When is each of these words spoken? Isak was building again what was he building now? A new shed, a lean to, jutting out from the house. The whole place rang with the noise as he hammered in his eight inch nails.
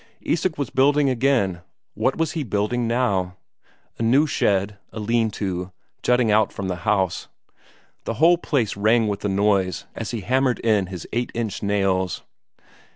Isak 0.23 0.57
was 0.57 0.71
building 0.71 1.11
again 1.11 1.61
what 1.93 2.17
was 2.17 2.31
he 2.31 2.41
building 2.41 2.87
now? 2.87 3.37
A 3.99 4.01
new 4.01 4.25
shed, 4.25 4.79
a 4.91 4.99
lean 4.99 5.29
to, 5.37 5.71
jutting 6.01 6.31
out 6.31 6.51
from 6.51 6.67
the 6.69 6.77
house. 6.89 7.27
The 8.05 8.15
whole 8.15 8.39
place 8.39 8.75
rang 8.75 9.07
with 9.07 9.19
the 9.19 9.29
noise 9.29 9.85
as 9.93 10.09
he 10.09 10.21
hammered 10.21 10.57
in 10.61 10.87
his 10.87 11.05
eight 11.13 11.31
inch 11.35 11.61
nails. 11.61 12.23